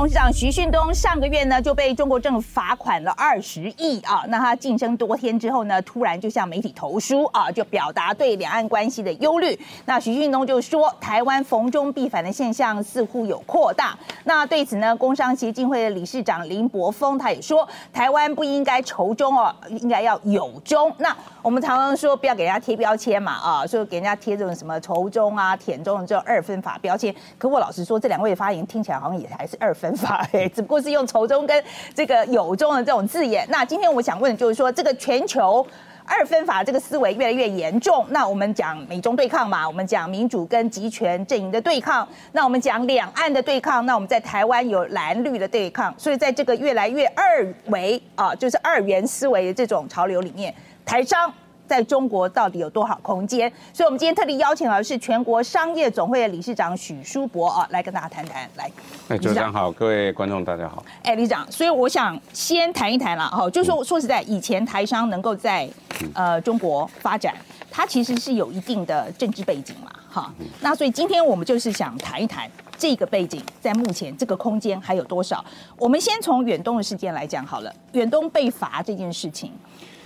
[0.00, 4.24] 董事长徐旭东上个月呢就被中国政府罚款了二十亿啊。
[4.28, 9.60] 那他晋升多天之后呢，突然就向媒体投书啊，就表达对两岸关系的忧虑。
[9.84, 13.94] 那徐旭东就说，台湾逢中必反的现象似乎有扩大。
[14.24, 20.90] 那对此呢，工商协进会的理事长林柏峰他也说，台湾不应该仇中哦，应该要友中。
[20.96, 27.14] 那我们常常说不要给人家贴标签嘛啊，说给人家贴这种什么仇中啊、舔中这种二分法标签。
[27.36, 33.46] 可我老实说，这两位的发言听起来好像也还是二分法哎， 只不过是用仇中跟这个友中的这种字眼。
[33.48, 35.66] 那今天我想问的就是说，这个全球
[36.04, 38.04] 二分法这个思维越来越严重。
[38.10, 42.06] 那我们讲美中对抗嘛，我们讲民主跟集权阵营的对抗。
[42.32, 45.94] 那我们讲两岸的对抗，那我们在台湾有蓝绿的对抗。
[45.96, 50.52] 所以在这个越来越二维啊，就是二元思维的这种潮流里面。
[50.84, 51.32] 台商
[51.70, 53.48] 在中国到底有多少空间？
[53.72, 58.50] 所以，我们今天特地邀请的是全国商业总会的理事长许书博啊，来跟大家谈谈。
[58.56, 58.68] 来，
[59.06, 60.84] 哎，局长好，各位观众大家好。
[61.04, 65.70] 哎，理事长，所以我想先谈一谈了哈，就说说实在，以前台商能够在
[66.12, 67.36] 呃中国发展，
[67.70, 70.34] 它其实是有一定的政治背景嘛，哈。
[70.60, 75.44] 那所以今天我们就是想谈一谈这个背景，在目前这个空间还有多少？
[75.76, 79.52] 我们先从远东的事件来讲好了，远东被罚这件事情。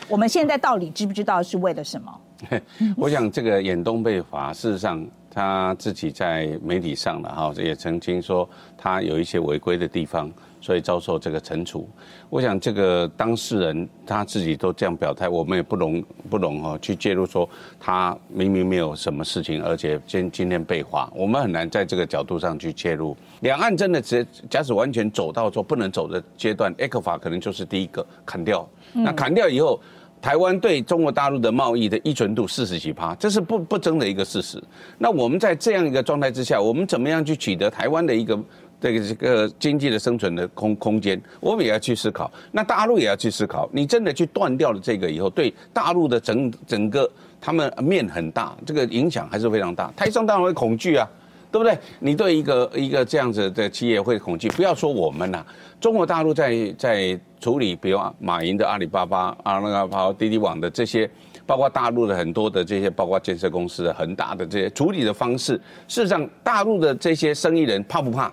[0.09, 2.21] 我们现在到底知不知道是为了什么？
[2.97, 11.89] 我想这个远东被罚，事实上他自己在媒体上了哈，也曾经说他有一些违规的地方，所以遭受这个惩处。
[12.31, 17.49] 我想这个当事人他自己都这样表态，我们也不容不容哈去介入说
[17.81, 23.17] 他明明没有什么事情，而且今今天被罚，我们很难在这个角度上去介入。
[23.41, 28.69] 两岸真的只假使完全走到说不能走的阶段，A 克法可能就是第一个砍掉。
[28.93, 29.81] 那砍掉以后。
[30.25, 34.59] 台湾对中国大陆的贸易的依存度四十几趴，这是不不争的一个事实。
[34.97, 38.41] 那我们在这样一个状态之下，我们怎么样去取得台湾的一个
[38.81, 41.21] 这个这个经济的生存的空空间？
[41.41, 42.33] 我们也要去思考。
[42.51, 43.69] 那大陆也要去思考。
[43.71, 47.07] 你真的去断掉了这个以后，对大陆的整整个
[47.39, 49.93] 他们面很大，这个影响还是非常大。
[49.95, 51.07] 台商当然会恐惧啊。
[51.55, 51.79] 对不对？
[52.01, 54.49] 你对一个一个这样子的企业会恐惧？
[54.49, 55.47] 不要说我们呐，
[55.81, 61.09] 中国大陆在在处理，比如马云的阿里巴巴啊，那个包括滴滴网的这些，
[61.47, 65.53] 包括大陆的很多的这些，包括建设公司的恒大的这些处理的方式，
[65.87, 68.33] 事实上，大陆的这些生意人怕不怕？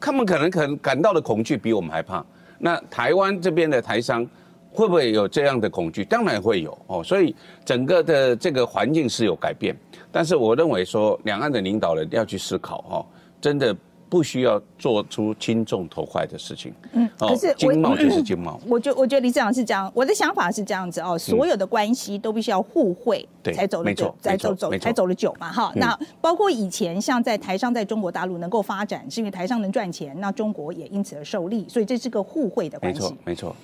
[0.00, 2.24] 他们可能可能感到的恐惧比我们还怕。
[2.58, 4.26] 那台湾这边的台商
[4.72, 6.04] 会不会有这样的恐惧？
[6.04, 7.02] 当然会有哦。
[7.02, 9.76] 所以整个的这个环境是有改变。
[10.12, 13.06] 但是我认为说，两岸的领导人要去思考哈，
[13.40, 13.76] 真的
[14.08, 16.72] 不需要做出轻重头坏的事情。
[16.94, 18.60] 嗯，可是经贸就是经贸。
[18.66, 25.72] 我觉我觉得李市长是这样，我的想法是这样子哦，所有的关系都必须要互惠，才走得久，才走走才走得久嘛哈。
[25.76, 33.00] 那包括以前像在台商在中国大陆能够发展，是因为台商能赚钱，那中国也因此而受利，所以这是个互惠的关系。
[33.00, 33.56] 没错，没错。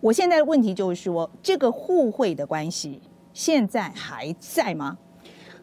[0.00, 3.00] 我现在的问题就是说，这个互惠的关系
[3.32, 4.96] 现在还在吗？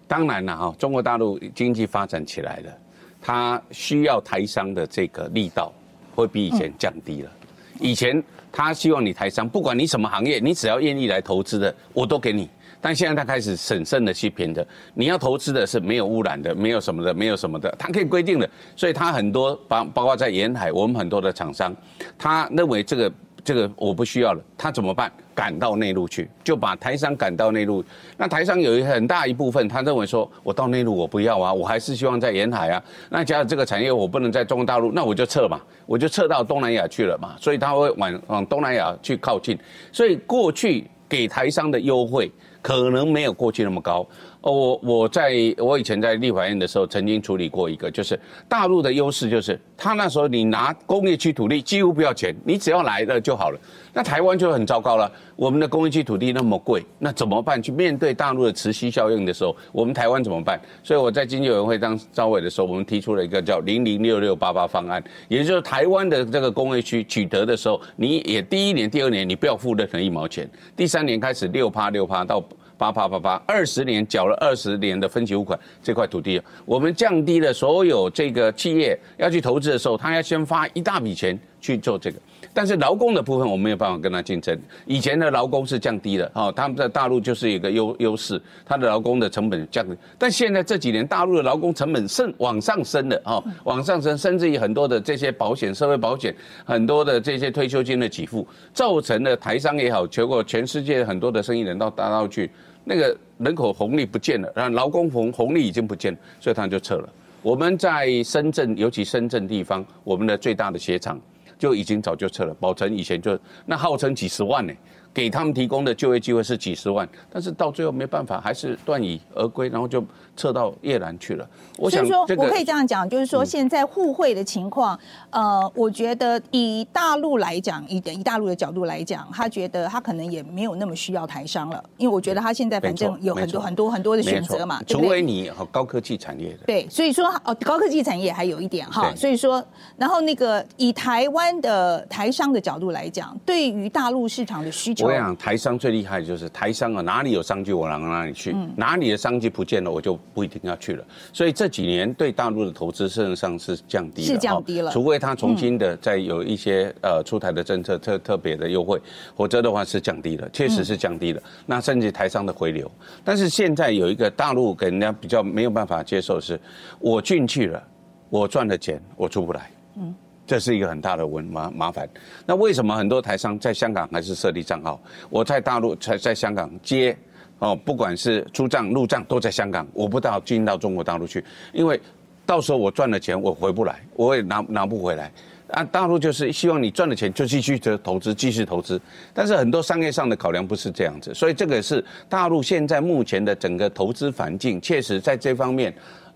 [0.08, 2.78] 当然了哈，中国大陆经济发展起来了，
[3.22, 5.72] 它需要台商的这个力道
[6.16, 7.32] 会比以前降低了。
[7.80, 12.50] 以前他希望你台商，不管你什么行业，你只要愿意来投资的，我都给你。
[12.82, 18.50] 但现在他开始审慎的去评的，你要投资的是没有污染的，没有什么的，没有什么的，他可以规定的。
[18.76, 21.76] 所以他很多包包括在沿海，我们很多的厂商，
[22.18, 23.12] 他认为这个。
[23.44, 25.12] 这个我不需要了，他怎么办？
[25.36, 27.84] 赶到内陆去，就把台商赶到内陆。
[28.18, 32.82] 那台商有一很大一部分，他认为说，我到内陆我不要啊，我还是希望在沿海啊。
[33.10, 37.36] 那假如这个产业我不能在中国大陆，那我就撤嘛，我就撤到东南亚去了嘛。
[37.40, 39.58] 所以他会往往东南亚去靠近。
[39.92, 42.32] 所以过去给台商的优惠
[42.62, 44.06] 可能没有过去那么高。
[44.44, 53.60] 哦，我我在我以前在立法院的时候，曾经处理过一个，就是大陆的优势，就是他那时候你拿工业区土地几乎不要钱，你只要来了就好了。
[53.94, 57.64] 那台湾就很糟糕了，我们的工业区土地那么贵，那怎么办？
[57.64, 60.60] 去面对大陆的磁吸效应的时候，我们台湾怎么办？
[60.84, 72.44] 所以我在经济委员会当招委的时候，我们提出了一个叫零零六六八八方案，也就是台湾的这个工业区取得的时候，你也第一年、第二年你不要付任何一毛钱，第三年开始六趴六趴到。
[72.84, 82.18] 八八八八，二十年缴了二十年的分期付款，这块土地，我们降低了所有这个企业要去投资的时候，他要先发一大笔钱去做这个。
[82.54, 84.56] 但是劳工的部分，我没有办法跟他竞争。
[84.86, 89.96] 以前的劳工是降低的，哦，他们在大陆就是一个优优势，他的劳工的成本降低。
[90.20, 96.36] 但现在这几年，大陆的劳工成本升往上升的，哦，往上升，甚至于很多的这些保险、社会保险，
[96.66, 102.52] 很多的这些退休金的给付，造成了台商也好，全国全世界很多的生意人到大陆去。
[102.84, 107.10] 那个人口红利不见了，然后劳工红红利已经不见了，所以他就撤了。
[107.42, 111.20] 我们在深圳，尤其深圳地方，我们的最大的鞋厂
[111.58, 112.54] 就已经早就撤了。
[112.54, 114.74] 宝成以前就那号称几十万呢。
[115.14, 120.04] 给他们提供的就业机会是几十万，但是到最后没办法，还是断羽而归，然后就
[120.36, 121.48] 撤到越南去了。
[121.78, 125.00] 我想说，我可以这样讲，就是说现在互惠的情况，
[125.30, 136.60] 呃，我觉得以大陆来讲，以以大陆的角度来讲，他觉得他可能也没有那么需要台商了，因为我觉得他现在反正有很多很多很多的选择嘛，除非你高科技产业的。
[136.66, 139.64] 对，所以说哦，高科技产业还有一点哈，所以说，
[139.96, 145.03] 然后那个以台湾的台商的角度来讲，对于大陆市场的需求。
[145.04, 151.06] 我想台商最厉害的就是台商啊，哪里有商机我往哪里去，哪里的商机不见了，我就不一定要去了。
[151.32, 154.92] 所以这几年对大陆的投资事实上是降低了，是降低了。
[154.92, 159.02] 除非他重新的再有一些呃出台的政策特特别的优惠，
[159.36, 161.42] 否则的话是降低了，确实是降低了。
[161.66, 162.90] 那甚至台商的回流，
[163.24, 166.60] 但是现在有一个大陆给人家比较没有办法接受的是，
[167.00, 167.84] 我进去了，
[168.30, 169.72] 我赚了钱我出不来。
[169.98, 170.14] 嗯。
[170.46, 172.08] 这是一个很大的问麻麻烦。
[172.46, 175.02] 那为什么很多台商在香港还是设立账号？
[175.30, 177.16] 我在大陆在在香港接
[177.60, 182.00] 哦，不管是出账入账都在香港，我不到进到中国大陆去，因为
[182.46, 185.32] 到时候我赚了钱我回不来，我也拿拿不回来。
[185.70, 189.02] 啊，大陆就是希望你赚了钱就继续的投资，继续投资。
[189.34, 195.92] 但是很多商业上的考量不是这样子，所以这个是大陆现在目前的整个投资环境，确实在这方面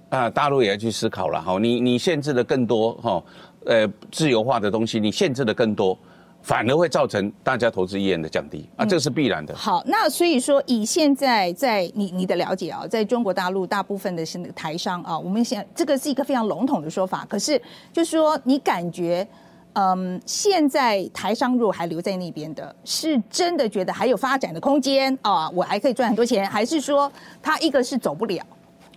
[0.09, 1.57] 啊，大陆也要去思考了哈。
[1.59, 3.24] 你你限制的更多哈。
[3.65, 5.98] 呃，自由化的东西，你限制的更多，
[6.42, 9.54] 反而会造成大家投资意愿的降低啊，这是必然的。
[9.54, 17.62] 好，那所以说，以现在在你你的了解啊，在中国大陆大部分的是那个台商啊，我们想这个是一个非常笼统的说法，可是
[17.92, 19.27] 就是说，你感觉，
[19.74, 27.12] 嗯，现在台商如果还留在那边的，是真的觉得还有发展的空间啊，我还可以赚很多钱，还是说
[27.42, 28.42] 他一个是走不了？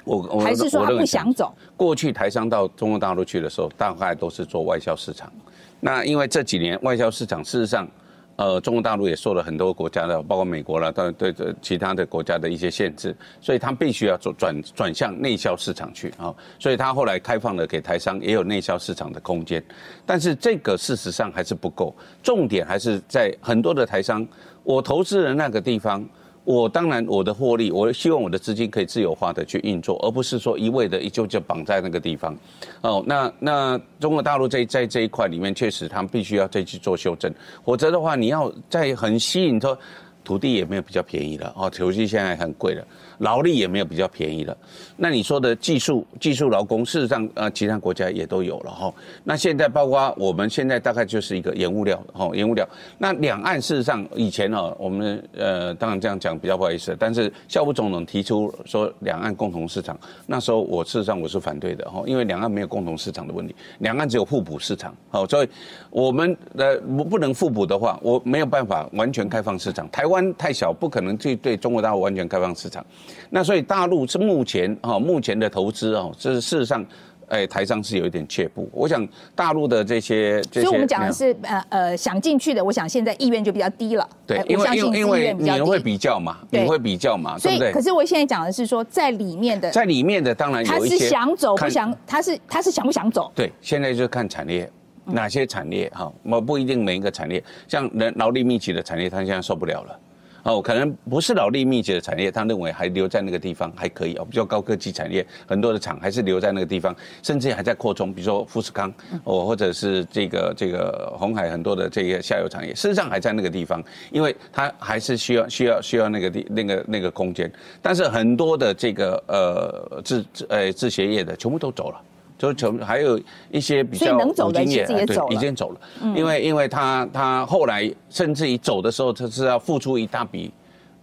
[0.04, 1.54] 我我还是说他不想走。
[1.76, 5.30] 过去台商到中国大陆去的时候，大概都是做外销市场。
[5.78, 7.88] 那因为这几年外销市场，事实上，
[8.36, 16.34] 呃，中国大陆也受了很多国家的，包括美国了，对对对，其他的国家的一些限制，所以他必须要做转转向内销市场去啊。
[16.58, 19.62] 所以他后来开放了给台商也有内销市场的空间，
[20.04, 21.94] 但是这个事实上还是不够。
[22.22, 24.26] 重点还是在很多的台商，
[24.62, 26.06] 我投资的那个地方。
[26.44, 32.36] 我当然，我的获利，我希望我的资金可以自由化的去运作，而不是说一味的一就就绑在那个地方。
[32.80, 37.32] 哦，那那中国大陆在在这一块里面，确实他们必须要再去做修正，
[37.64, 39.78] 否则的话，你要在很吸引说。
[40.22, 42.86] 土地也没有比较便宜了哦，土地现在很贵了，
[43.18, 44.56] 劳力也没有比较便宜了。
[44.96, 48.92] 那你说的技术、技术劳工，事实上呃，其他国家也都有了哈。
[49.24, 52.68] 那现在包括我们现在大概就是一个延误料哈，延误料。
[52.98, 65.48] 那两岸事实上以前哦，我们呃当然这样讲比较不好意思，但是校务总统提出说两岸共同市场，那时候我事实上我是反对的哈，因为两岸没有共同市场的问题，两岸只有互补市场好，所以
[65.88, 70.09] 我们呃不不能互补的话，我没有办法完全开放市场，台。
[70.10, 72.84] 湾太小，不可能去对中国大陆完全开放市场。
[73.30, 76.84] 那所以大陆是目前哈目前的投资哦，这是事实上，
[77.28, 78.68] 哎，台商是有一点却步。
[78.72, 84.08] 我想大陆的这些，所以我们讲的是呃呃想进去的，我想现在意愿就比较低了。
[84.26, 87.72] 对，因为因为你会比较嘛，你会比较嘛，对不对？
[87.72, 93.30] 可是我现在讲的是说，在里面的，在里面的当然有一些，他是想走不想，他是他是想不想走？
[93.34, 94.68] 对，现在就是看产业。
[95.12, 96.12] 哪些产业哈？
[96.22, 99.98] 我不一定每一个产业，像人劳力密集的产业，他现在受不了了。
[100.42, 104.24] 哦，可能不是劳力密集的产业，他认为还留在那个地方还可以哦。
[104.24, 108.10] 比较高科技产业，很多的厂还是留在那个地方，甚至还在扩充。
[108.10, 108.90] 比如说富士康
[109.24, 117.52] 哦，或者是这个这个红海很多的这个下游产业，事实上还在那个地方，因为它还是需要需要需要那个地那个那个空间。
[117.82, 122.00] 但是很多的这个呃制制呃制鞋业的全部都走了。
[122.40, 123.20] 就从还有
[123.50, 125.80] 一些比较有经验，对，已经走了。
[126.16, 130.50] 因为因为他他后来甚至于走的时候，他是要付出一大笔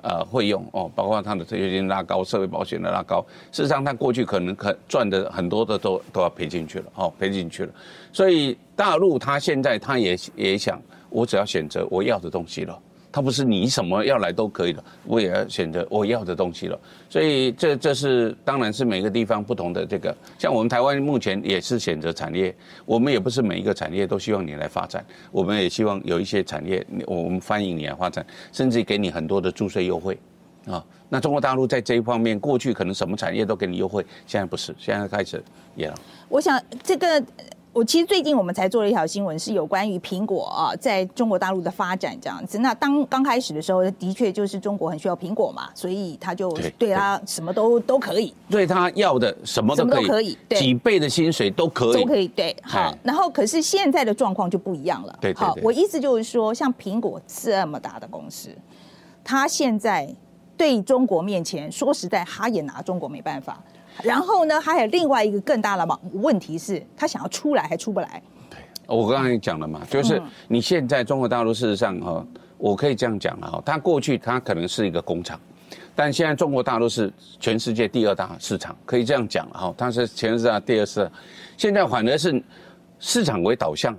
[0.02, 3.24] 呃费用哦，包括他的退休金拉高、社会保险的拉高。
[3.52, 7.72] 事实上，他过去可能可赚的很多的都都要赔进去了，哦，赔进去了。
[8.12, 12.80] 所以大陆他现在他也也想，我只要选择我要的东西了。
[13.12, 16.80] 它不是你什么要来都可以的，我也要选择我要的东西了。
[17.10, 30.18] 所以这这是当然是每个地方不同的这个，像我们台湾目前也是选择产业，我们也不是每一个产业都希望你来发展，我们也希望有一些产业我们欢迎你来发展，甚至给你很多的注税优惠
[30.66, 30.84] 啊。
[31.10, 35.42] 那中国大陆在这一方面过去可能什么产业都给你优惠，现在不是，现在开始
[35.76, 35.96] 也了。
[36.30, 37.24] 我想这个。
[37.74, 42.58] 我其实最近我们才做了一条新闻，是有关于苹果啊在中国大陆的发展这样子。
[42.58, 52.28] 那当刚开始的时候，的确就是中国很需要苹果嘛，所以他就对他什么都都可以，对他要的什么都可以，几倍的薪水都可以，都可以。
[52.30, 52.92] 对，好。
[53.04, 55.16] 然后可是现在的状况就不一样了。
[55.22, 55.56] 对，好。
[55.62, 58.50] 我意思就是说，像苹果这么大的公司，
[59.24, 60.10] 他现在
[60.58, 63.62] 对中国面前，说实在，他也拿中国没办法。
[64.04, 68.22] 然后呢，还有另外一个更大的嘛问题是，他想要出来还出不来。
[68.50, 72.26] 对，我刚才讲了嘛，就是你现在中国大陆事实上哈，
[72.58, 75.40] 我可以这样讲了哈，它过去它可能是一个工厂，
[75.96, 81.10] 但现在中国大陆是全世界第二大市场，可以这样讲了哈，它是全世界第二市，
[81.58, 82.44] 现在反而是
[83.00, 83.96] 市场为导向。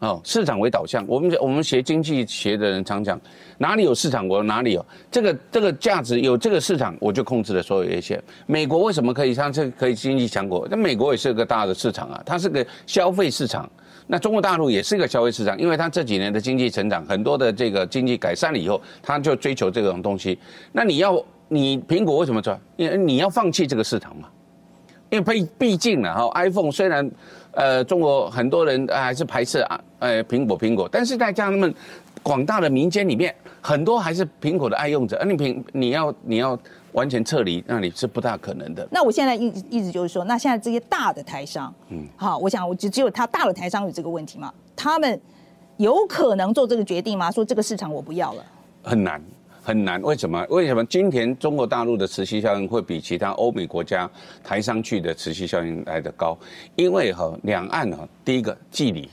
[0.00, 3.20] 哦，市场为导向，我们我们学经济学的人常讲，
[3.58, 8.18] 哪里有市场，我哪里有这个这个价值，有这个市场，我就控制了所有一切。
[8.46, 9.34] 美国为什么可以？
[9.34, 13.70] 它这可以经济强国，那美国也是个大的市场啊，它是个消费市场。
[14.06, 20.38] 那中国大陆也是一个消费市场，因为它这几年的经济成长，很多的这个经济改善了以后，它就追求这种东西。
[20.72, 22.58] 那你要你苹果为什么赚？
[22.76, 24.28] 因为你要放弃这个市场嘛。
[25.10, 27.10] 因为毕毕竟呢，哈，iPhone 虽然，
[27.52, 31.74] 呃，中国很多人还是排斥啊，呃，苹果苹果，但是在家人们
[32.22, 35.18] 广大的民间里面，很多还是苹果的爱用者。
[35.18, 36.58] 而你苹你要你要
[36.92, 38.86] 完全撤离，那你是不大可能的。
[38.90, 44.52] 那我现在意意思就是说，那现在这些大的台商，嗯，好，我想我只只有他大的台商有这个问题嘛？
[44.76, 45.20] 他们
[45.76, 47.30] 有可能做这个决定吗？
[47.30, 48.44] 说这个市场我不要了？
[48.82, 49.20] 很难。
[49.70, 50.44] 很难，为什么？
[50.50, 54.10] 为什么今天中国大陆的持续效应会比其他欧美国家
[54.42, 56.36] 抬上去的持续效应来得高？
[56.74, 59.08] 因为哈，两岸哈，第一个距离，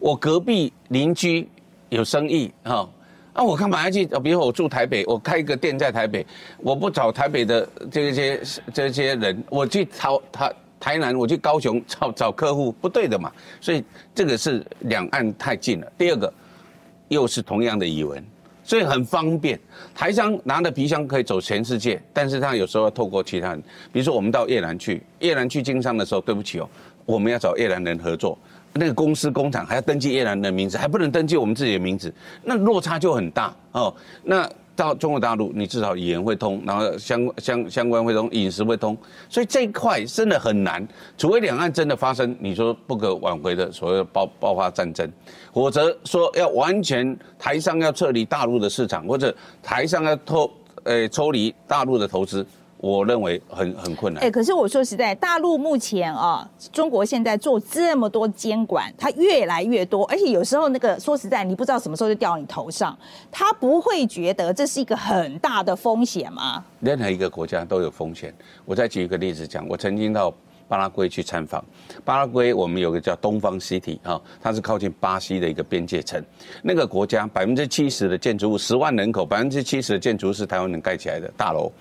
[0.00, 1.48] 我隔壁邻居
[1.88, 2.90] 有生意哈，
[3.34, 4.04] 啊，我干嘛要去？
[4.24, 6.26] 比如我住台北，我开一个店在台北，
[6.58, 8.40] 我不找台北的这些
[8.74, 13.30] 这些人，我去台台台南，我去高雄找找客户，不对的嘛。
[13.60, 15.92] 所以这个是两岸太近了。
[15.96, 16.34] 第二个，
[17.06, 18.24] 又是同样的语文。
[18.66, 19.58] 所以很方便，
[19.94, 26.68] 台商拿着皮箱可以走全世界，但是他有时候要透过其他人，比如说我们到越南去，越南去经商的时候，对不起哦，
[27.04, 28.36] 我们要找越南人合作，
[28.72, 33.94] 那个公司工厂还要登记越南的名字，还不能登记我们自己的名字，那落差就很大哦，
[34.24, 34.50] 那。
[34.76, 38.96] 到中国大陆，你至少语言会通，然后相相相关会通，饮食会通，
[39.28, 40.86] 所以这一块真的很难。
[41.16, 45.10] 除非两岸真的发生你说不可挽回的所谓爆爆发战争，
[45.52, 50.48] 否则说要完全台商要撤离大陆的市场，或者台商要脱
[50.84, 52.46] 呃抽离大陆的投资。
[52.78, 54.22] 我认为很很困难。
[54.22, 62.96] 哎，可是我说实在，大陆目前啊，中国现在做这么多监管，它越来越多，而且有时候那个说实在，你不知道什么时候就掉到你头上，
[63.30, 66.62] 他不会觉得这是一个很大的风险吗？
[66.80, 68.32] 任何一个国家都有风险。
[68.64, 70.32] 我再举一个例子讲，我曾经到
[70.68, 71.64] 巴拉圭去参访，
[72.04, 76.22] 巴拉圭我们有个叫东方 City 啊，它是靠近巴西的一个边界城，
[76.62, 81.72] 那个国家百分之七十的建筑物，十万人口，百分之七十的建筑是台湾人盖起来的大楼。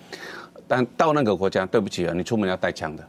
[0.67, 3.07] 但到那个国家，对不起啊，你出门要带枪的，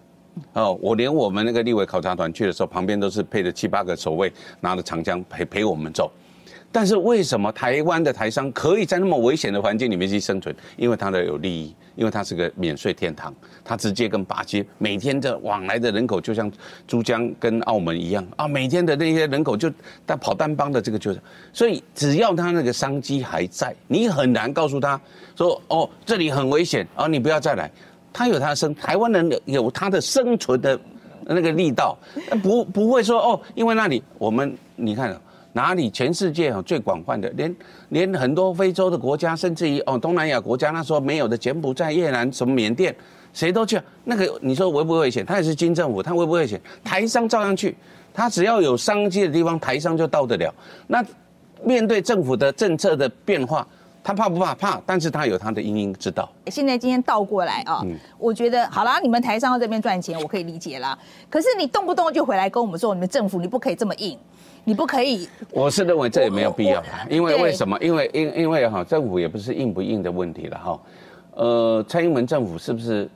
[0.55, 6.11] 哦，我连我们那个立委考察团去的时候，旁边都是配着七八个守卫，拿着长枪陪陪我们走。
[6.77, 10.55] 但是为什么台湾的台商可以在那么危险的环境里面去生存？
[10.77, 16.53] 因为他的有利益，因为他是个免税天堂，他直接跟巴西每天的往来的人口就像
[16.87, 19.73] 珠江跟澳门一样啊，每天的那些人口就
[20.07, 25.01] 他跑单帮的这个就是，所以只要他那个商机还在，你很难告诉他
[25.35, 27.71] 说哦这里很危险啊，你不要再来。
[28.13, 30.79] 他有他的生，台湾人有他的生存的
[31.25, 31.97] 那个力道，
[32.43, 35.19] 不不会说哦，因为那里我们你看。
[35.57, 35.89] 哪里？
[35.91, 37.57] 全世界啊最广泛的，连
[37.89, 42.95] 连很多非洲的国家，甚至于哦东南亚国家，那时候没有的柬埔寨、越南、什么缅甸，
[43.33, 43.81] 谁都去。
[44.05, 45.25] 那个你说危不危险？
[45.25, 46.61] 他也是军政府，他危不危险？
[46.85, 47.75] 台商照样去，
[48.13, 50.55] 他只要有商机的地方，台商就到得了。
[50.87, 51.03] 那
[51.65, 53.67] 面对政府的政策的变化，
[54.05, 54.55] 他怕不怕？
[54.55, 56.31] 怕，但是他有他的因因之道。
[56.49, 57.83] 现在今天倒过来啊，
[58.19, 60.97] 我觉得好啦，你们台商在这边赚钱，我可以理解啦。
[61.31, 64.19] 可是你动不动就回来跟我们说，你们政府你不可以这么硬。
[64.69, 67.79] 你不可以，我是认为这也没有必要，因为为什么？
[67.81, 70.81] 因为因因为哈，政府也不是硬不硬的问题了哈。
[71.35, 73.09] 呃，蔡英文政府是不是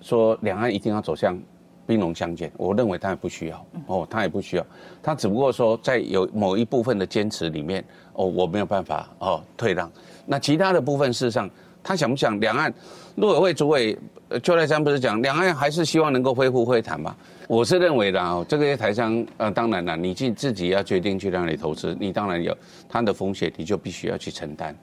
[0.00, 1.38] 说两岸一定要走向
[1.86, 2.50] 兵戎相见？
[2.56, 4.64] 我认为他也不需要哦，他也不需要，
[5.02, 9.92] 他只不过说在有某一部分的坚持里面哦，我没有办法哦退让。
[10.24, 11.50] 那其他的部分事实上，
[11.82, 12.72] 他想不想两岸？
[13.16, 13.98] 陆委会主委
[14.42, 17.16] 邱来山不是讲两岸还是希望能够恢复会谈吗？
[17.46, 22.54] 我是认为的啊，这个台商呃，当然了，你自自己要决定去那里投资，你当然有
[22.88, 24.76] 它的风险，你就必须要去承担。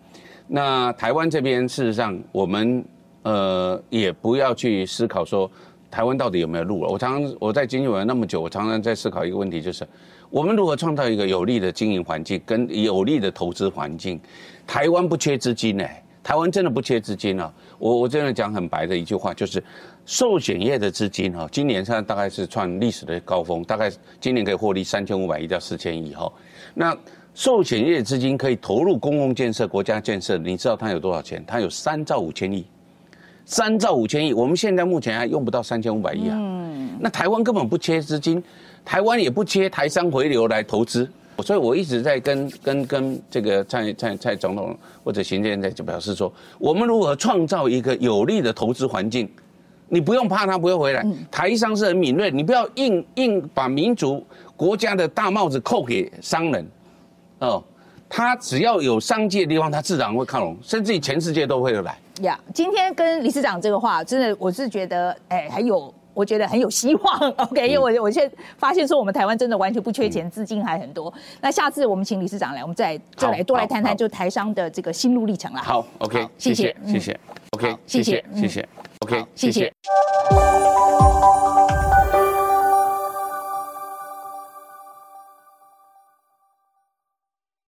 [0.47, 2.83] 那台湾这边事实上，我们
[3.21, 5.49] 呃也不要去思考说
[5.91, 6.89] 台湾到底有没有路了？
[6.89, 9.87] 我常常我在经济委员那么久，我常常在思考一个问题，就是
[10.31, 14.19] 我们如何创造一个有利的经营环境跟有利的投资环境。
[14.65, 15.85] 台湾不缺资金呢，
[16.23, 17.53] 台湾真的不缺资金啊！
[17.77, 19.63] 我我真的讲很白的一句话，就是
[20.05, 26.31] 寿险业的资金哈，今年现在大概是创历史的高峰，大概今年可以获利三千五百亿到四千亿哈。
[26.73, 26.97] 那
[27.33, 31.43] 寿险业资金可以投入公共建设、国家建设，你知道它有多少钱？
[31.45, 32.65] 它有三兆五千亿。
[33.47, 36.35] 三兆五千亿，我们现在目前还用不到三千五百亿啊。
[36.35, 38.41] 嗯，那台湾根本不缺资金，
[38.83, 41.07] 台湾也不缺台商回流来投资，
[41.43, 49.29] 所以我一直在跟跟跟这个蔡蔡蔡总统或者行政院在就表示说，我们如何创造一个有利的投资环境，
[49.89, 54.25] 你不用怕他不会回来，台商是很敏锐，你不要硬硬把民族
[54.55, 56.67] 国家的大帽子扣给商人，
[57.39, 57.63] 哦。
[58.07, 61.97] 他只要有商界的地方，他自然会靠拢，甚至于全世界都会来。
[62.21, 67.19] 呀，今天跟理事长这个话，真的我是觉得，哎，还有，我觉得很有希望。
[67.37, 71.13] OK，因为我我现在发现说，我们台湾真的完全不缺钱，资金还很多。
[71.41, 75.61] 那下次我们请理事长来，我们再再来多来谈谈，就台商的这个心路历程啦。
[75.61, 77.19] 好，OK，谢谢，谢谢
[77.51, 78.67] ，OK，谢谢，谢谢
[79.01, 79.71] ，OK，谢谢。